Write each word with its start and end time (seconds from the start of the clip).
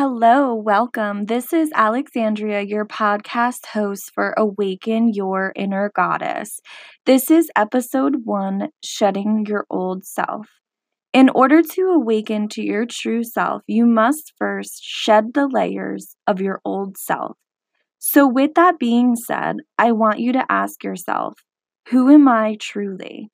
Hello, 0.00 0.54
welcome. 0.54 1.24
This 1.24 1.52
is 1.52 1.72
Alexandria, 1.74 2.60
your 2.62 2.86
podcast 2.86 3.66
host 3.66 4.12
for 4.14 4.32
Awaken 4.36 5.12
Your 5.12 5.52
Inner 5.56 5.90
Goddess. 5.92 6.60
This 7.04 7.32
is 7.32 7.50
episode 7.56 8.18
one 8.22 8.68
Shedding 8.84 9.44
Your 9.48 9.66
Old 9.68 10.04
Self. 10.04 10.46
In 11.12 11.28
order 11.30 11.62
to 11.62 11.82
awaken 11.88 12.46
to 12.50 12.62
your 12.62 12.86
true 12.88 13.24
self, 13.24 13.62
you 13.66 13.86
must 13.86 14.34
first 14.38 14.84
shed 14.84 15.34
the 15.34 15.48
layers 15.48 16.14
of 16.28 16.40
your 16.40 16.60
old 16.64 16.96
self. 16.96 17.36
So, 17.98 18.24
with 18.24 18.54
that 18.54 18.78
being 18.78 19.16
said, 19.16 19.56
I 19.78 19.90
want 19.90 20.20
you 20.20 20.32
to 20.34 20.46
ask 20.48 20.84
yourself, 20.84 21.34
who 21.88 22.08
am 22.08 22.28
I 22.28 22.56
truly? 22.60 23.32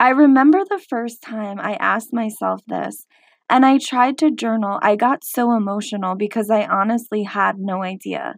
I 0.00 0.08
remember 0.08 0.64
the 0.64 0.82
first 0.88 1.22
time 1.22 1.60
I 1.60 1.74
asked 1.74 2.12
myself 2.12 2.62
this 2.66 3.06
and 3.50 3.66
I 3.66 3.78
tried 3.78 4.18
to 4.18 4.30
journal. 4.30 4.78
I 4.82 4.96
got 4.96 5.24
so 5.24 5.52
emotional 5.54 6.14
because 6.14 6.50
I 6.50 6.66
honestly 6.66 7.24
had 7.24 7.58
no 7.58 7.82
idea. 7.82 8.36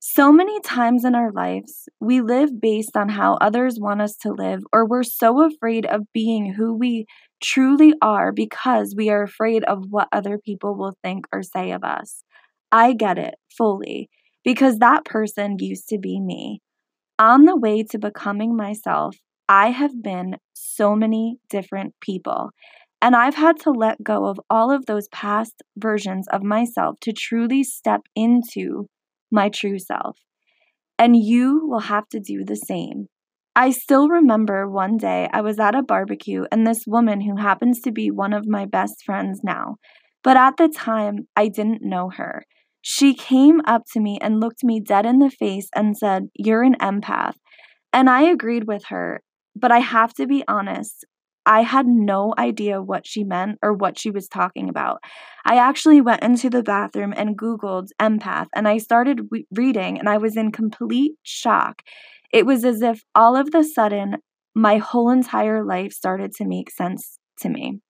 So 0.00 0.32
many 0.32 0.60
times 0.60 1.04
in 1.04 1.14
our 1.14 1.32
lives, 1.32 1.88
we 2.00 2.20
live 2.20 2.60
based 2.60 2.96
on 2.96 3.08
how 3.08 3.34
others 3.40 3.78
want 3.80 4.00
us 4.00 4.16
to 4.18 4.32
live, 4.32 4.60
or 4.72 4.86
we're 4.86 5.02
so 5.02 5.44
afraid 5.44 5.86
of 5.86 6.12
being 6.14 6.54
who 6.54 6.74
we 6.74 7.06
truly 7.42 7.94
are 8.00 8.32
because 8.32 8.94
we 8.96 9.10
are 9.10 9.22
afraid 9.24 9.64
of 9.64 9.86
what 9.90 10.08
other 10.12 10.38
people 10.38 10.76
will 10.76 10.96
think 11.02 11.26
or 11.32 11.42
say 11.42 11.72
of 11.72 11.82
us. 11.84 12.22
I 12.70 12.92
get 12.92 13.18
it 13.18 13.34
fully 13.56 14.08
because 14.44 14.78
that 14.78 15.04
person 15.04 15.56
used 15.58 15.88
to 15.88 15.98
be 15.98 16.20
me. 16.20 16.60
On 17.18 17.44
the 17.44 17.56
way 17.56 17.82
to 17.84 17.98
becoming 17.98 18.56
myself, 18.56 19.16
I 19.48 19.70
have 19.70 20.02
been 20.02 20.36
so 20.54 20.94
many 20.94 21.38
different 21.50 21.94
people. 22.00 22.50
And 23.00 23.14
I've 23.14 23.36
had 23.36 23.60
to 23.60 23.70
let 23.70 24.02
go 24.02 24.26
of 24.26 24.40
all 24.50 24.72
of 24.72 24.86
those 24.86 25.08
past 25.08 25.62
versions 25.76 26.26
of 26.32 26.42
myself 26.42 26.96
to 27.02 27.12
truly 27.12 27.62
step 27.62 28.02
into 28.16 28.86
my 29.30 29.48
true 29.48 29.78
self. 29.78 30.18
And 30.98 31.16
you 31.16 31.62
will 31.64 31.80
have 31.80 32.08
to 32.08 32.20
do 32.20 32.44
the 32.44 32.56
same. 32.56 33.06
I 33.54 33.70
still 33.70 34.08
remember 34.08 34.68
one 34.68 34.96
day 34.96 35.28
I 35.32 35.40
was 35.40 35.58
at 35.58 35.74
a 35.74 35.82
barbecue 35.82 36.44
and 36.50 36.66
this 36.66 36.84
woman 36.86 37.20
who 37.20 37.36
happens 37.36 37.80
to 37.80 37.92
be 37.92 38.10
one 38.10 38.32
of 38.32 38.46
my 38.46 38.66
best 38.66 39.02
friends 39.04 39.40
now, 39.42 39.76
but 40.22 40.36
at 40.36 40.56
the 40.56 40.68
time 40.68 41.28
I 41.36 41.48
didn't 41.48 41.82
know 41.82 42.10
her. 42.10 42.42
She 42.82 43.14
came 43.14 43.60
up 43.66 43.82
to 43.92 44.00
me 44.00 44.18
and 44.22 44.40
looked 44.40 44.62
me 44.62 44.80
dead 44.80 45.06
in 45.06 45.18
the 45.18 45.30
face 45.30 45.68
and 45.74 45.96
said, 45.96 46.28
You're 46.34 46.62
an 46.62 46.76
empath. 46.80 47.34
And 47.92 48.08
I 48.08 48.22
agreed 48.22 48.68
with 48.68 48.84
her, 48.90 49.22
but 49.56 49.72
I 49.72 49.80
have 49.80 50.14
to 50.14 50.26
be 50.26 50.44
honest, 50.46 51.04
I 51.48 51.62
had 51.62 51.86
no 51.86 52.34
idea 52.36 52.82
what 52.82 53.06
she 53.06 53.24
meant 53.24 53.58
or 53.62 53.72
what 53.72 53.98
she 53.98 54.10
was 54.10 54.28
talking 54.28 54.68
about. 54.68 55.02
I 55.46 55.56
actually 55.56 56.02
went 56.02 56.22
into 56.22 56.50
the 56.50 56.62
bathroom 56.62 57.14
and 57.16 57.38
Googled 57.38 57.88
empath 57.98 58.48
and 58.54 58.68
I 58.68 58.76
started 58.76 59.28
re- 59.30 59.46
reading 59.54 59.98
and 59.98 60.10
I 60.10 60.18
was 60.18 60.36
in 60.36 60.52
complete 60.52 61.12
shock. 61.22 61.80
It 62.34 62.44
was 62.44 62.66
as 62.66 62.82
if 62.82 63.02
all 63.14 63.34
of 63.34 63.50
the 63.50 63.64
sudden 63.64 64.18
my 64.54 64.76
whole 64.76 65.08
entire 65.08 65.64
life 65.64 65.92
started 65.92 66.32
to 66.34 66.44
make 66.44 66.70
sense 66.70 67.18
to 67.40 67.48
me. 67.48 67.80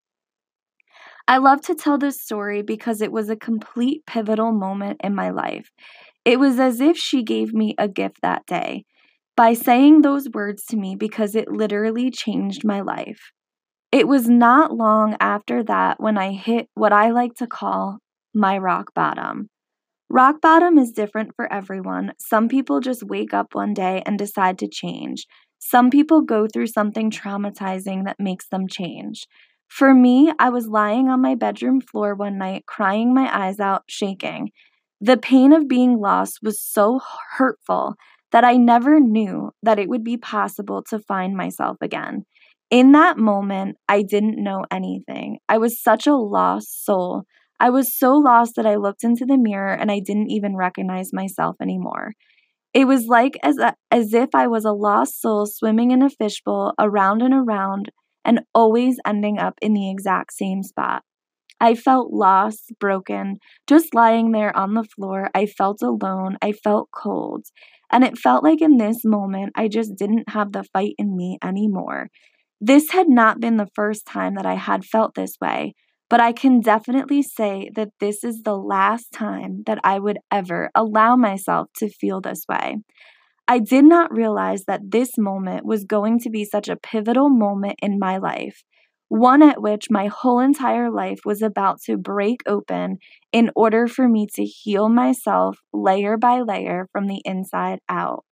I 1.27 1.37
love 1.37 1.59
to 1.63 1.75
tell 1.75 1.97
this 1.97 2.21
story 2.21 2.61
because 2.61 3.01
it 3.01 3.11
was 3.11 3.29
a 3.29 3.35
complete 3.35 4.05
pivotal 4.07 4.53
moment 4.53 5.01
in 5.03 5.13
my 5.13 5.31
life. 5.31 5.69
It 6.25 6.39
was 6.39 6.59
as 6.59 6.79
if 6.79 6.97
she 6.97 7.23
gave 7.23 7.53
me 7.53 7.75
a 7.77 7.89
gift 7.89 8.19
that 8.21 8.45
day 8.45 8.85
by 9.35 9.53
saying 9.53 10.01
those 10.01 10.29
words 10.33 10.63
to 10.69 10.77
me 10.77 10.95
because 10.95 11.35
it 11.35 11.51
literally 11.51 12.09
changed 12.09 12.63
my 12.63 12.81
life. 12.81 13.31
It 13.91 14.07
was 14.07 14.29
not 14.29 14.71
long 14.71 15.17
after 15.19 15.63
that 15.63 15.99
when 15.99 16.17
I 16.17 16.31
hit 16.31 16.69
what 16.75 16.93
I 16.93 17.09
like 17.09 17.33
to 17.35 17.47
call 17.47 17.99
my 18.35 18.57
rock 18.57 18.93
bottom. 18.93 19.49
Rock 20.09 20.41
bottom 20.41 20.77
is 20.77 20.91
different 20.91 21.31
for 21.35 21.51
everyone. 21.51 22.13
Some 22.19 22.47
people 22.49 22.81
just 22.81 23.03
wake 23.03 23.33
up 23.33 23.53
one 23.53 23.73
day 23.73 24.03
and 24.05 24.17
decide 24.17 24.59
to 24.59 24.67
change. 24.67 25.25
Some 25.57 25.89
people 25.89 26.21
go 26.21 26.47
through 26.47 26.67
something 26.67 27.09
traumatizing 27.09 28.05
that 28.05 28.19
makes 28.19 28.47
them 28.49 28.67
change. 28.67 29.25
For 29.67 29.93
me, 29.93 30.31
I 30.39 30.49
was 30.49 30.67
lying 30.67 31.09
on 31.09 31.21
my 31.21 31.35
bedroom 31.35 31.81
floor 31.81 32.15
one 32.15 32.37
night, 32.37 32.65
crying 32.67 33.13
my 33.13 33.29
eyes 33.35 33.59
out, 33.59 33.83
shaking. 33.87 34.51
The 35.01 35.17
pain 35.17 35.51
of 35.53 35.67
being 35.67 35.99
lost 35.99 36.39
was 36.43 36.61
so 36.61 36.99
hurtful 37.37 37.95
that 38.31 38.43
I 38.43 38.57
never 38.57 38.99
knew 38.99 39.51
that 39.63 39.79
it 39.79 39.89
would 39.89 40.03
be 40.03 40.17
possible 40.17 40.83
to 40.89 40.99
find 40.99 41.35
myself 41.35 41.77
again. 41.81 42.25
In 42.71 42.91
that 42.91 43.17
moment, 43.17 43.77
I 43.87 44.03
didn't 44.03 44.43
know 44.43 44.65
anything. 44.71 45.39
I 45.49 45.57
was 45.57 45.81
such 45.81 46.05
a 46.05 46.15
lost 46.15 46.85
soul. 46.85 47.23
I 47.59 47.71
was 47.71 47.97
so 47.97 48.13
lost 48.13 48.53
that 48.55 48.67
I 48.67 48.75
looked 48.75 49.03
into 49.03 49.25
the 49.25 49.37
mirror 49.37 49.73
and 49.73 49.91
I 49.91 49.99
didn't 49.99 50.29
even 50.29 50.55
recognize 50.55 51.11
myself 51.11 51.55
anymore. 51.61 52.13
It 52.73 52.85
was 52.85 53.07
like 53.07 53.37
as, 53.41 53.57
a, 53.57 53.73
as 53.89 54.13
if 54.13 54.29
I 54.35 54.47
was 54.47 54.65
a 54.65 54.71
lost 54.71 55.19
soul 55.19 55.47
swimming 55.47 55.91
in 55.91 56.03
a 56.03 56.09
fishbowl 56.09 56.73
around 56.79 57.23
and 57.23 57.33
around 57.33 57.89
and 58.23 58.41
always 58.53 58.99
ending 59.05 59.39
up 59.39 59.55
in 59.61 59.73
the 59.73 59.89
exact 59.89 60.33
same 60.33 60.61
spot. 60.61 61.01
I 61.59 61.75
felt 61.75 62.13
lost, 62.13 62.71
broken, 62.79 63.37
just 63.67 63.93
lying 63.93 64.31
there 64.31 64.55
on 64.55 64.75
the 64.75 64.83
floor. 64.83 65.29
I 65.33 65.45
felt 65.45 65.81
alone. 65.81 66.37
I 66.41 66.53
felt 66.53 66.89
cold. 66.95 67.47
And 67.91 68.03
it 68.03 68.17
felt 68.17 68.43
like 68.43 68.61
in 68.61 68.77
this 68.77 69.03
moment, 69.03 69.53
I 69.55 69.67
just 69.67 69.95
didn't 69.95 70.29
have 70.29 70.51
the 70.51 70.63
fight 70.63 70.93
in 70.97 71.17
me 71.17 71.37
anymore. 71.43 72.09
This 72.61 72.91
had 72.91 73.09
not 73.09 73.39
been 73.39 73.57
the 73.57 73.69
first 73.73 74.05
time 74.05 74.35
that 74.35 74.45
I 74.45 74.55
had 74.55 74.85
felt 74.85 75.15
this 75.15 75.35
way, 75.41 75.75
but 76.09 76.19
I 76.19 76.31
can 76.31 76.59
definitely 76.59 77.21
say 77.21 77.69
that 77.75 77.91
this 77.99 78.23
is 78.23 78.41
the 78.43 78.57
last 78.57 79.11
time 79.13 79.63
that 79.65 79.79
I 79.83 79.99
would 79.99 80.19
ever 80.31 80.69
allow 80.75 81.15
myself 81.15 81.69
to 81.77 81.89
feel 81.89 82.21
this 82.21 82.45
way. 82.49 82.77
I 83.47 83.59
did 83.59 83.85
not 83.85 84.15
realize 84.15 84.65
that 84.65 84.91
this 84.91 85.17
moment 85.17 85.65
was 85.65 85.83
going 85.83 86.19
to 86.19 86.29
be 86.29 86.45
such 86.45 86.69
a 86.69 86.77
pivotal 86.77 87.29
moment 87.29 87.75
in 87.81 87.99
my 87.99 88.17
life, 88.17 88.63
one 89.09 89.43
at 89.43 89.61
which 89.61 89.89
my 89.89 90.07
whole 90.07 90.39
entire 90.39 90.91
life 90.91 91.19
was 91.25 91.41
about 91.41 91.81
to 91.83 91.97
break 91.97 92.41
open 92.47 92.99
in 93.33 93.51
order 93.55 93.87
for 93.87 94.07
me 94.07 94.27
to 94.35 94.45
heal 94.45 94.89
myself 94.89 95.57
layer 95.73 96.17
by 96.17 96.41
layer 96.41 96.87
from 96.93 97.07
the 97.07 97.21
inside 97.25 97.79
out. 97.89 98.23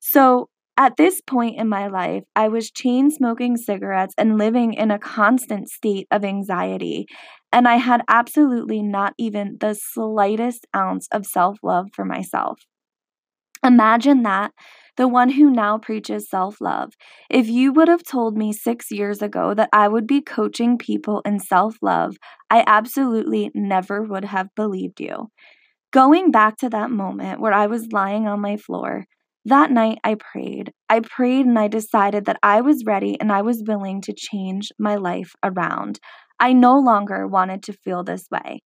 So, 0.00 0.49
at 0.80 0.96
this 0.96 1.20
point 1.20 1.58
in 1.58 1.68
my 1.68 1.88
life, 1.88 2.24
I 2.34 2.48
was 2.48 2.70
chain 2.70 3.10
smoking 3.10 3.58
cigarettes 3.58 4.14
and 4.16 4.38
living 4.38 4.72
in 4.72 4.90
a 4.90 4.98
constant 4.98 5.68
state 5.68 6.08
of 6.10 6.24
anxiety, 6.24 7.06
and 7.52 7.68
I 7.68 7.76
had 7.76 8.00
absolutely 8.08 8.82
not 8.82 9.12
even 9.18 9.58
the 9.60 9.74
slightest 9.74 10.66
ounce 10.74 11.06
of 11.12 11.26
self 11.26 11.58
love 11.62 11.88
for 11.92 12.06
myself. 12.06 12.60
Imagine 13.62 14.22
that, 14.22 14.52
the 14.96 15.06
one 15.06 15.28
who 15.28 15.50
now 15.50 15.76
preaches 15.76 16.30
self 16.30 16.62
love. 16.62 16.94
If 17.28 17.46
you 17.46 17.74
would 17.74 17.88
have 17.88 18.02
told 18.02 18.38
me 18.38 18.50
six 18.54 18.90
years 18.90 19.20
ago 19.20 19.52
that 19.52 19.68
I 19.74 19.86
would 19.86 20.06
be 20.06 20.22
coaching 20.22 20.78
people 20.78 21.20
in 21.26 21.40
self 21.40 21.76
love, 21.82 22.16
I 22.48 22.64
absolutely 22.66 23.50
never 23.54 24.02
would 24.02 24.24
have 24.24 24.48
believed 24.56 24.98
you. 24.98 25.28
Going 25.92 26.30
back 26.30 26.56
to 26.58 26.70
that 26.70 26.90
moment 26.90 27.40
where 27.40 27.52
I 27.52 27.66
was 27.66 27.92
lying 27.92 28.26
on 28.26 28.40
my 28.40 28.56
floor, 28.56 29.06
that 29.44 29.70
night, 29.70 29.98
I 30.04 30.16
prayed. 30.16 30.72
I 30.88 31.00
prayed 31.00 31.46
and 31.46 31.58
I 31.58 31.68
decided 31.68 32.26
that 32.26 32.38
I 32.42 32.60
was 32.60 32.84
ready 32.86 33.18
and 33.20 33.32
I 33.32 33.42
was 33.42 33.64
willing 33.66 34.00
to 34.02 34.14
change 34.14 34.70
my 34.78 34.96
life 34.96 35.32
around. 35.42 35.98
I 36.38 36.52
no 36.52 36.78
longer 36.78 37.26
wanted 37.26 37.62
to 37.64 37.72
feel 37.72 38.04
this 38.04 38.26
way. 38.30 38.62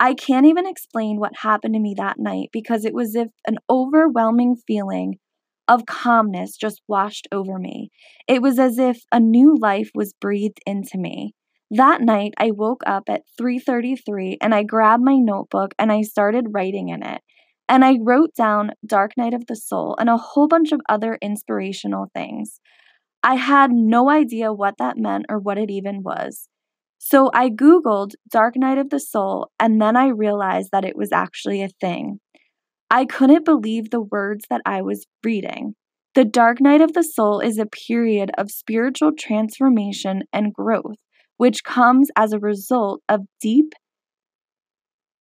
I 0.00 0.14
can't 0.14 0.46
even 0.46 0.66
explain 0.66 1.18
what 1.18 1.38
happened 1.38 1.74
to 1.74 1.80
me 1.80 1.94
that 1.96 2.18
night 2.18 2.50
because 2.52 2.84
it 2.84 2.94
was 2.94 3.10
as 3.16 3.26
if 3.26 3.28
an 3.46 3.58
overwhelming 3.70 4.56
feeling 4.66 5.18
of 5.68 5.86
calmness 5.86 6.56
just 6.56 6.82
washed 6.88 7.28
over 7.32 7.58
me. 7.58 7.90
It 8.28 8.42
was 8.42 8.58
as 8.58 8.78
if 8.78 9.00
a 9.12 9.20
new 9.20 9.56
life 9.58 9.90
was 9.94 10.14
breathed 10.20 10.60
into 10.66 10.98
me. 10.98 11.34
That 11.70 12.02
night 12.02 12.34
I 12.36 12.50
woke 12.50 12.82
up 12.86 13.04
at 13.08 13.22
3:33 13.38 14.38
and 14.42 14.54
I 14.54 14.64
grabbed 14.64 15.04
my 15.04 15.16
notebook 15.16 15.74
and 15.78 15.90
I 15.92 16.02
started 16.02 16.48
writing 16.52 16.88
in 16.90 17.02
it. 17.02 17.22
And 17.72 17.86
I 17.86 17.96
wrote 18.02 18.34
down 18.34 18.72
Dark 18.84 19.12
Night 19.16 19.32
of 19.32 19.46
the 19.46 19.56
Soul 19.56 19.96
and 19.98 20.10
a 20.10 20.18
whole 20.18 20.46
bunch 20.46 20.72
of 20.72 20.82
other 20.90 21.16
inspirational 21.22 22.08
things. 22.14 22.60
I 23.22 23.36
had 23.36 23.70
no 23.72 24.10
idea 24.10 24.52
what 24.52 24.74
that 24.78 24.98
meant 24.98 25.24
or 25.30 25.38
what 25.38 25.56
it 25.56 25.70
even 25.70 26.02
was. 26.02 26.50
So 26.98 27.30
I 27.32 27.48
Googled 27.48 28.10
Dark 28.28 28.56
Night 28.56 28.76
of 28.76 28.90
the 28.90 29.00
Soul 29.00 29.50
and 29.58 29.80
then 29.80 29.96
I 29.96 30.08
realized 30.08 30.68
that 30.72 30.84
it 30.84 30.96
was 30.96 31.12
actually 31.12 31.62
a 31.62 31.70
thing. 31.80 32.20
I 32.90 33.06
couldn't 33.06 33.46
believe 33.46 33.88
the 33.88 34.02
words 34.02 34.44
that 34.50 34.60
I 34.66 34.82
was 34.82 35.06
reading. 35.24 35.74
The 36.14 36.26
dark 36.26 36.60
night 36.60 36.82
of 36.82 36.92
the 36.92 37.02
soul 37.02 37.40
is 37.40 37.56
a 37.56 37.64
period 37.64 38.30
of 38.36 38.50
spiritual 38.50 39.12
transformation 39.18 40.24
and 40.30 40.52
growth, 40.52 40.98
which 41.38 41.64
comes 41.64 42.10
as 42.16 42.34
a 42.34 42.38
result 42.38 43.00
of 43.08 43.22
deep 43.40 43.72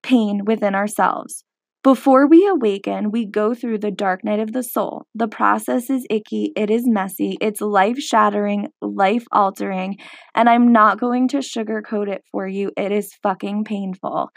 pain 0.03 0.41
within 0.43 0.75
ourselves. 0.75 1.45
Before 1.83 2.27
we 2.27 2.45
awaken, 2.47 3.09
we 3.09 3.25
go 3.25 3.55
through 3.55 3.79
the 3.79 3.89
dark 3.89 4.23
night 4.23 4.39
of 4.39 4.51
the 4.51 4.61
soul. 4.61 5.07
The 5.15 5.27
process 5.27 5.89
is 5.89 6.05
icky, 6.11 6.53
it 6.55 6.69
is 6.69 6.87
messy, 6.87 7.39
it's 7.41 7.59
life 7.59 7.97
shattering, 7.97 8.67
life 8.81 9.25
altering, 9.31 9.97
and 10.35 10.47
I'm 10.47 10.71
not 10.71 10.99
going 10.99 11.27
to 11.29 11.37
sugarcoat 11.37 12.07
it 12.07 12.23
for 12.31 12.47
you. 12.47 12.71
It 12.77 12.91
is 12.91 13.15
fucking 13.23 13.63
painful. 13.63 14.29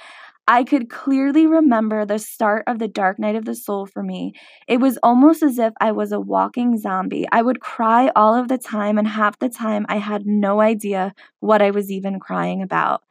I 0.49 0.64
could 0.64 0.88
clearly 0.88 1.46
remember 1.46 2.06
the 2.06 2.19
start 2.19 2.64
of 2.67 2.79
the 2.79 2.88
dark 2.88 3.19
night 3.19 3.37
of 3.37 3.44
the 3.44 3.55
soul 3.55 3.85
for 3.87 4.02
me. 4.02 4.32
It 4.67 4.79
was 4.79 4.99
almost 5.02 5.43
as 5.43 5.58
if 5.58 5.75
I 5.82 5.93
was 5.93 6.12
a 6.12 6.20
walking 6.20 6.79
zombie. 6.79 7.26
I 7.31 7.43
would 7.43 7.61
cry 7.61 8.11
all 8.17 8.35
of 8.35 8.49
the 8.49 8.58
time, 8.58 8.96
and 8.96 9.08
half 9.08 9.38
the 9.38 9.50
time 9.50 9.85
I 9.91 9.99
had 9.99 10.26
no 10.26 10.62
idea 10.62 11.14
what 11.41 11.61
I 11.61 11.73
was 11.73 11.91
even 11.91 12.20
crying 12.20 12.62
about. 12.62 13.02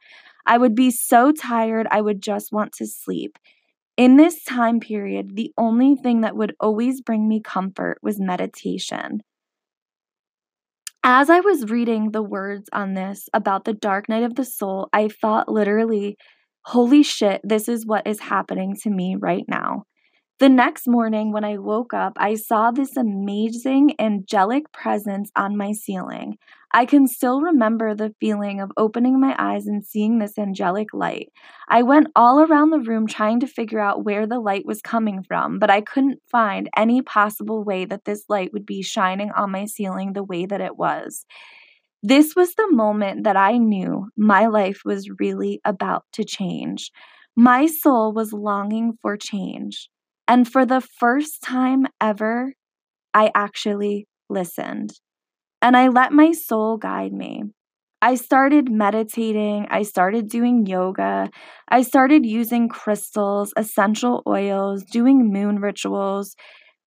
I 0.44 0.58
would 0.58 0.74
be 0.74 0.90
so 0.90 1.30
tired, 1.30 1.86
I 1.90 2.00
would 2.00 2.20
just 2.20 2.52
want 2.52 2.72
to 2.74 2.86
sleep. 2.86 3.38
In 3.96 4.16
this 4.16 4.42
time 4.42 4.80
period, 4.80 5.36
the 5.36 5.52
only 5.56 5.94
thing 5.94 6.22
that 6.22 6.36
would 6.36 6.54
always 6.58 7.00
bring 7.00 7.28
me 7.28 7.40
comfort 7.40 7.98
was 8.02 8.20
meditation. 8.20 9.20
As 11.04 11.30
I 11.30 11.40
was 11.40 11.70
reading 11.70 12.10
the 12.10 12.22
words 12.22 12.68
on 12.72 12.94
this 12.94 13.28
about 13.32 13.64
the 13.64 13.74
dark 13.74 14.08
night 14.08 14.24
of 14.24 14.34
the 14.34 14.44
soul, 14.44 14.88
I 14.92 15.08
thought 15.08 15.48
literally, 15.48 16.16
holy 16.64 17.02
shit, 17.02 17.40
this 17.44 17.68
is 17.68 17.86
what 17.86 18.06
is 18.06 18.18
happening 18.20 18.74
to 18.82 18.90
me 18.90 19.16
right 19.16 19.44
now. 19.46 19.84
The 20.44 20.50
next 20.50 20.86
morning, 20.86 21.32
when 21.32 21.42
I 21.42 21.56
woke 21.56 21.94
up, 21.94 22.18
I 22.18 22.34
saw 22.34 22.70
this 22.70 22.98
amazing 22.98 23.94
angelic 23.98 24.70
presence 24.72 25.30
on 25.34 25.56
my 25.56 25.72
ceiling. 25.72 26.36
I 26.70 26.84
can 26.84 27.06
still 27.06 27.40
remember 27.40 27.94
the 27.94 28.14
feeling 28.20 28.60
of 28.60 28.70
opening 28.76 29.18
my 29.18 29.34
eyes 29.38 29.66
and 29.66 29.82
seeing 29.82 30.18
this 30.18 30.36
angelic 30.36 30.88
light. 30.92 31.30
I 31.66 31.82
went 31.82 32.08
all 32.14 32.40
around 32.40 32.68
the 32.68 32.80
room 32.80 33.06
trying 33.06 33.40
to 33.40 33.46
figure 33.46 33.80
out 33.80 34.04
where 34.04 34.26
the 34.26 34.38
light 34.38 34.66
was 34.66 34.82
coming 34.82 35.22
from, 35.22 35.58
but 35.58 35.70
I 35.70 35.80
couldn't 35.80 36.20
find 36.30 36.68
any 36.76 37.00
possible 37.00 37.64
way 37.64 37.86
that 37.86 38.04
this 38.04 38.24
light 38.28 38.52
would 38.52 38.66
be 38.66 38.82
shining 38.82 39.30
on 39.34 39.50
my 39.50 39.64
ceiling 39.64 40.12
the 40.12 40.22
way 40.22 40.44
that 40.44 40.60
it 40.60 40.76
was. 40.76 41.24
This 42.02 42.36
was 42.36 42.54
the 42.54 42.70
moment 42.70 43.24
that 43.24 43.38
I 43.38 43.56
knew 43.56 44.10
my 44.14 44.48
life 44.48 44.82
was 44.84 45.08
really 45.18 45.62
about 45.64 46.04
to 46.12 46.22
change. 46.22 46.90
My 47.34 47.64
soul 47.64 48.12
was 48.12 48.34
longing 48.34 48.98
for 49.00 49.16
change. 49.16 49.88
And 50.26 50.50
for 50.50 50.64
the 50.64 50.80
first 50.80 51.42
time 51.42 51.86
ever, 52.00 52.54
I 53.14 53.30
actually 53.34 54.06
listened. 54.30 54.92
And 55.62 55.76
I 55.76 55.88
let 55.88 56.12
my 56.12 56.32
soul 56.32 56.76
guide 56.76 57.12
me. 57.12 57.44
I 58.02 58.16
started 58.16 58.70
meditating. 58.70 59.66
I 59.70 59.82
started 59.82 60.28
doing 60.28 60.66
yoga. 60.66 61.30
I 61.68 61.82
started 61.82 62.26
using 62.26 62.68
crystals, 62.68 63.52
essential 63.56 64.22
oils, 64.26 64.84
doing 64.84 65.32
moon 65.32 65.58
rituals. 65.58 66.36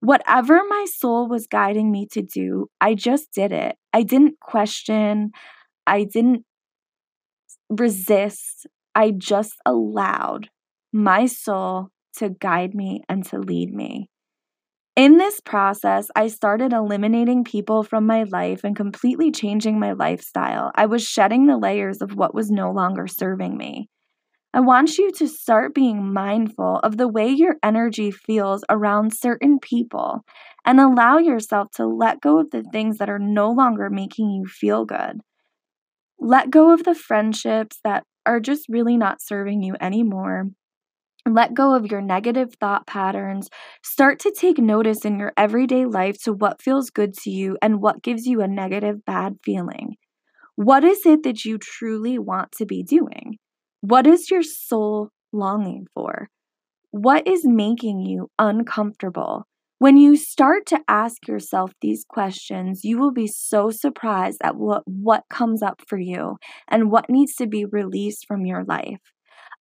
Whatever 0.01 0.61
my 0.69 0.85
soul 0.87 1.27
was 1.27 1.47
guiding 1.47 1.91
me 1.91 2.07
to 2.11 2.21
do, 2.21 2.67
I 2.79 2.93
just 2.93 3.33
did 3.33 3.51
it. 3.51 3.75
I 3.93 4.03
didn't 4.03 4.39
question. 4.39 5.31
I 5.87 6.03
didn't 6.03 6.45
resist. 7.69 8.67
I 8.95 9.11
just 9.11 9.53
allowed 9.65 10.49
my 10.91 11.25
soul 11.25 11.89
to 12.17 12.29
guide 12.29 12.75
me 12.75 13.01
and 13.09 13.25
to 13.27 13.39
lead 13.39 13.73
me. 13.73 14.09
In 14.95 15.17
this 15.17 15.39
process, 15.39 16.09
I 16.15 16.27
started 16.27 16.73
eliminating 16.73 17.43
people 17.43 17.83
from 17.83 18.07
my 18.07 18.23
life 18.23 18.63
and 18.63 18.75
completely 18.75 19.31
changing 19.31 19.79
my 19.79 19.93
lifestyle. 19.93 20.71
I 20.73 20.87
was 20.87 21.03
shedding 21.03 21.45
the 21.45 21.57
layers 21.57 22.01
of 22.01 22.15
what 22.15 22.33
was 22.33 22.49
no 22.49 22.71
longer 22.71 23.05
serving 23.05 23.55
me. 23.57 23.89
I 24.55 24.61
want 24.61 24.97
you 24.97 25.11
to 25.11 25.27
start 25.27 25.75
being 25.75 26.11
mindful 26.11 26.79
of 26.79 26.97
the 26.97 27.07
way 27.07 27.29
your 27.29 27.57
energy 27.61 28.09
feels 28.09 28.63
around 28.71 29.13
certain 29.13 29.59
people 29.59 30.21
and 30.65 30.79
allow 30.79 31.19
yourself 31.19 31.69
to 31.75 31.85
let 31.85 32.19
go 32.19 32.39
of 32.39 32.49
the 32.49 32.63
things 32.63 32.97
that 32.97 33.09
are 33.09 33.19
no 33.19 33.51
longer 33.51 33.91
making 33.91 34.31
you 34.31 34.47
feel 34.47 34.83
good. 34.83 35.19
Let 36.17 36.49
go 36.49 36.73
of 36.73 36.85
the 36.85 36.95
friendships 36.95 37.79
that 37.83 38.03
are 38.25 38.39
just 38.39 38.65
really 38.67 38.97
not 38.97 39.21
serving 39.21 39.61
you 39.61 39.75
anymore 39.79 40.47
let 41.33 41.53
go 41.53 41.75
of 41.75 41.91
your 41.91 42.01
negative 42.01 42.53
thought 42.59 42.87
patterns. 42.87 43.49
Start 43.83 44.19
to 44.19 44.31
take 44.31 44.57
notice 44.57 45.05
in 45.05 45.19
your 45.19 45.33
everyday 45.37 45.85
life 45.85 46.21
to 46.23 46.33
what 46.33 46.61
feels 46.61 46.89
good 46.89 47.13
to 47.19 47.29
you 47.29 47.57
and 47.61 47.81
what 47.81 48.03
gives 48.03 48.25
you 48.25 48.41
a 48.41 48.47
negative, 48.47 49.05
bad 49.05 49.37
feeling. 49.43 49.95
What 50.55 50.83
is 50.83 51.05
it 51.05 51.23
that 51.23 51.45
you 51.45 51.57
truly 51.57 52.17
want 52.17 52.51
to 52.53 52.65
be 52.65 52.83
doing? 52.83 53.37
What 53.81 54.07
is 54.07 54.31
your 54.31 54.43
soul 54.43 55.09
longing 55.31 55.85
for? 55.93 56.29
What 56.91 57.27
is 57.27 57.45
making 57.45 58.01
you 58.01 58.29
uncomfortable? 58.39 59.45
When 59.79 59.97
you 59.97 60.15
start 60.15 60.65
to 60.67 60.79
ask 60.87 61.27
yourself 61.27 61.71
these 61.81 62.03
questions, 62.09 62.83
you 62.83 62.97
will 62.97 63.11
be 63.11 63.27
so 63.27 63.69
surprised 63.69 64.39
at 64.43 64.55
what, 64.55 64.81
what 64.87 65.25
comes 65.29 65.61
up 65.61 65.81
for 65.87 65.99
you 65.99 66.37
and 66.67 66.89
what 66.89 67.09
needs 67.09 67.35
to 67.35 67.45
be 67.45 67.65
released 67.65 68.25
from 68.27 68.47
your 68.47 68.63
life. 68.63 68.99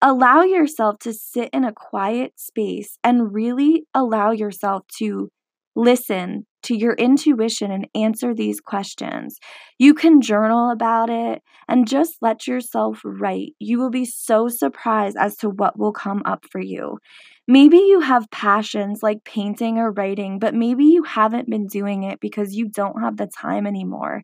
Allow 0.03 0.43
yourself 0.43 0.99
to 1.01 1.13
sit 1.13 1.51
in 1.53 1.65
a 1.65 1.73
quiet 1.73 2.39
space 2.39 2.99
and 3.03 3.33
really 3.33 3.87
allow 3.95 4.31
yourself 4.31 4.85
to 4.99 5.31
listen 5.75 6.47
to 6.63 6.77
your 6.77 6.95
intuition 6.95 7.71
and 7.71 7.87
answer 7.95 8.35
these 8.35 8.61
questions. 8.61 9.39
You 9.79 9.95
can 9.95 10.21
journal 10.21 10.71
about 10.71 11.11
it 11.11 11.43
and 11.69 11.87
just 11.87 12.17
let 12.21 12.47
yourself 12.47 13.01
write. 13.05 13.53
You 13.59 13.79
will 13.79 13.91
be 13.91 14.05
so 14.05 14.49
surprised 14.49 15.17
as 15.19 15.37
to 15.37 15.51
what 15.51 15.79
will 15.79 15.93
come 15.93 16.23
up 16.25 16.45
for 16.51 16.61
you. 16.61 16.99
Maybe 17.47 17.79
you 17.79 18.01
have 18.01 18.31
passions 18.31 19.03
like 19.03 19.25
painting 19.25 19.79
or 19.79 19.93
writing, 19.93 20.39
but 20.41 20.55
maybe 20.55 20.85
you 20.87 21.05
haven't 21.05 21.49
been 21.49 21.67
doing 21.67 22.03
it 22.03 22.19
because 22.21 22.55
you 22.55 22.69
don't 22.69 23.01
have 23.01 23.17
the 23.17 23.29
time 23.29 23.67
anymore. 23.67 24.23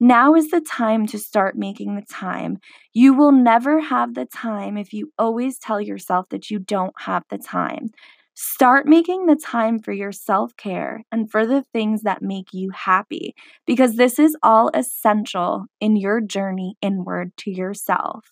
Now 0.00 0.34
is 0.34 0.50
the 0.50 0.60
time 0.60 1.06
to 1.08 1.18
start 1.18 1.56
making 1.56 1.96
the 1.96 2.02
time. 2.08 2.58
You 2.94 3.14
will 3.14 3.32
never 3.32 3.80
have 3.80 4.14
the 4.14 4.26
time 4.26 4.76
if 4.76 4.92
you 4.92 5.12
always 5.18 5.58
tell 5.58 5.80
yourself 5.80 6.26
that 6.30 6.50
you 6.50 6.60
don't 6.60 6.94
have 7.00 7.24
the 7.30 7.38
time. 7.38 7.88
Start 8.34 8.86
making 8.86 9.26
the 9.26 9.34
time 9.34 9.80
for 9.80 9.92
your 9.92 10.12
self 10.12 10.56
care 10.56 11.02
and 11.10 11.28
for 11.28 11.44
the 11.44 11.64
things 11.72 12.02
that 12.02 12.22
make 12.22 12.52
you 12.52 12.70
happy, 12.70 13.34
because 13.66 13.96
this 13.96 14.20
is 14.20 14.36
all 14.44 14.70
essential 14.72 15.64
in 15.80 15.96
your 15.96 16.20
journey 16.20 16.76
inward 16.80 17.32
to 17.38 17.50
yourself. 17.50 18.26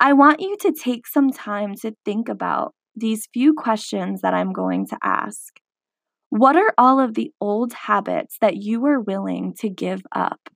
I 0.00 0.14
want 0.14 0.40
you 0.40 0.56
to 0.60 0.72
take 0.72 1.06
some 1.06 1.30
time 1.30 1.74
to 1.76 1.94
think 2.06 2.28
about 2.30 2.74
these 2.94 3.28
few 3.34 3.52
questions 3.52 4.22
that 4.22 4.32
I'm 4.32 4.52
going 4.52 4.86
to 4.88 4.98
ask. 5.02 5.60
What 6.30 6.56
are 6.56 6.74
all 6.78 7.00
of 7.00 7.14
the 7.14 7.30
old 7.40 7.72
habits 7.74 8.38
that 8.40 8.56
you 8.56 8.84
are 8.86 9.00
willing 9.00 9.54
to 9.60 9.68
give 9.68 10.02
up? 10.12 10.50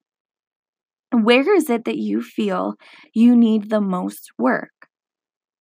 Where 1.12 1.54
is 1.54 1.68
it 1.68 1.84
that 1.86 1.98
you 1.98 2.22
feel 2.22 2.74
you 3.12 3.34
need 3.34 3.68
the 3.68 3.80
most 3.80 4.30
work? 4.38 4.70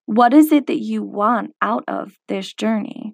What 0.06 0.34
is 0.34 0.52
it 0.52 0.68
that 0.68 0.80
you 0.82 1.04
want 1.04 1.52
out 1.62 1.84
of 1.88 2.14
this 2.28 2.54
journey? 2.54 3.14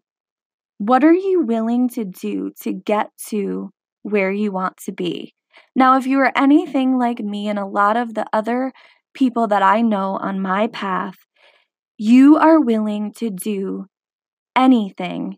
What 0.78 1.04
are 1.04 1.14
you 1.14 1.42
willing 1.42 1.88
to 1.90 2.04
do 2.04 2.52
to 2.62 2.74
get 2.74 3.12
to 3.28 3.72
where 4.04 4.32
you 4.32 4.52
want 4.52 4.78
to 4.86 4.92
be? 4.92 5.34
Now, 5.76 5.98
if 5.98 6.06
you 6.06 6.20
are 6.20 6.32
anything 6.36 6.98
like 6.98 7.20
me 7.20 7.48
and 7.48 7.58
a 7.58 7.66
lot 7.66 7.96
of 7.96 8.14
the 8.14 8.26
other 8.34 8.74
people 9.14 9.48
that 9.48 9.62
I 9.62 9.82
know 9.82 10.18
on 10.18 10.42
my 10.42 10.68
path, 10.68 11.16
you 11.98 12.38
are 12.38 12.60
willing 12.60 13.14
to 13.14 13.30
do 13.30 13.86
anything 14.56 15.38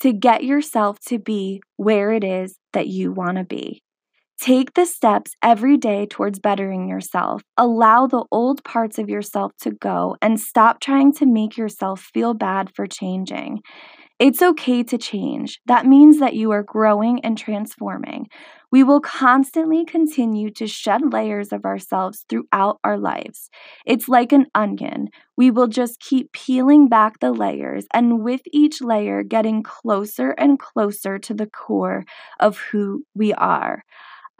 to 0.00 0.12
get 0.12 0.42
yourself 0.42 0.98
to 1.06 1.18
be 1.18 1.62
where 1.76 2.10
it 2.10 2.24
is 2.24 2.56
that 2.72 2.88
you 2.88 3.12
want 3.12 3.36
to 3.36 3.44
be. 3.44 3.82
Take 4.40 4.72
the 4.72 4.86
steps 4.86 5.32
every 5.42 5.76
day 5.76 6.06
towards 6.06 6.38
bettering 6.38 6.88
yourself. 6.88 7.42
Allow 7.58 8.06
the 8.06 8.24
old 8.32 8.64
parts 8.64 8.98
of 8.98 9.10
yourself 9.10 9.52
to 9.60 9.70
go 9.70 10.16
and 10.22 10.40
stop 10.40 10.80
trying 10.80 11.12
to 11.14 11.26
make 11.26 11.58
yourself 11.58 12.08
feel 12.14 12.32
bad 12.32 12.70
for 12.74 12.86
changing. 12.86 13.60
It's 14.18 14.40
okay 14.40 14.82
to 14.84 14.96
change. 14.96 15.60
That 15.66 15.84
means 15.84 16.20
that 16.20 16.34
you 16.34 16.52
are 16.52 16.62
growing 16.62 17.20
and 17.24 17.36
transforming. 17.36 18.28
We 18.72 18.82
will 18.82 19.00
constantly 19.00 19.84
continue 19.84 20.50
to 20.52 20.66
shed 20.66 21.12
layers 21.12 21.52
of 21.52 21.66
ourselves 21.66 22.24
throughout 22.28 22.78
our 22.84 22.98
lives. 22.98 23.50
It's 23.86 24.08
like 24.08 24.32
an 24.32 24.46
onion. 24.54 25.08
We 25.36 25.50
will 25.50 25.68
just 25.68 26.00
keep 26.00 26.32
peeling 26.32 26.88
back 26.88 27.20
the 27.20 27.32
layers, 27.32 27.86
and 27.92 28.22
with 28.22 28.42
each 28.52 28.80
layer, 28.80 29.22
getting 29.22 29.62
closer 29.62 30.30
and 30.32 30.58
closer 30.58 31.18
to 31.18 31.34
the 31.34 31.46
core 31.46 32.04
of 32.38 32.58
who 32.58 33.04
we 33.14 33.34
are. 33.34 33.84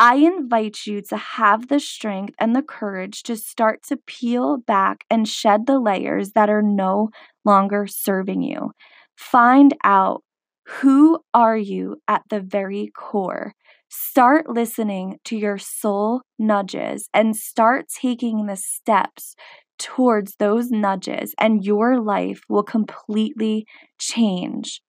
I 0.01 0.17
invite 0.17 0.87
you 0.87 1.03
to 1.11 1.17
have 1.19 1.69
the 1.69 1.81
strength 1.81 2.35
and 2.41 2.57
the 2.57 2.63
courage 2.63 3.23
to 3.25 3.37
start 3.37 3.83
to 3.89 3.99
peel 3.99 4.57
back 4.59 5.05
and 5.11 5.29
shed 5.29 5.67
the 5.67 5.79
layers 5.79 6.33
that 6.33 6.51
are 6.51 6.63
no 6.63 7.11
longer 7.45 7.87
serving 7.87 8.43
you. 8.43 8.73
Find 9.17 9.77
out 9.85 10.25
who 10.67 11.21
are 11.35 11.57
you 11.57 11.99
at 12.09 12.23
the 12.31 12.41
very 12.41 12.91
core. 12.97 13.55
Start 13.91 14.49
listening 14.49 15.19
to 15.25 15.37
your 15.37 15.59
soul 15.59 16.23
nudges 16.39 17.09
and 17.15 17.37
start 17.37 17.87
taking 17.89 18.47
the 18.47 18.57
steps 18.57 19.37
towards 19.79 20.37
those 20.37 20.71
nudges, 20.71 21.35
and 21.39 21.65
your 21.65 22.01
life 22.01 22.43
will 22.49 22.63
completely 22.63 23.67
change. 23.99 24.83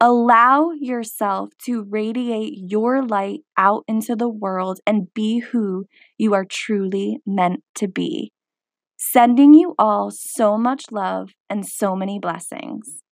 Allow 0.00 0.70
yourself 0.72 1.50
to 1.64 1.82
radiate 1.82 2.54
your 2.56 3.02
light 3.04 3.40
out 3.56 3.84
into 3.88 4.14
the 4.14 4.28
world 4.28 4.78
and 4.86 5.12
be 5.12 5.40
who 5.40 5.86
you 6.16 6.34
are 6.34 6.44
truly 6.44 7.18
meant 7.26 7.64
to 7.76 7.88
be. 7.88 8.32
Sending 8.96 9.54
you 9.54 9.74
all 9.78 10.10
so 10.10 10.56
much 10.58 10.86
love 10.92 11.30
and 11.50 11.66
so 11.66 11.96
many 11.96 12.18
blessings. 12.18 13.02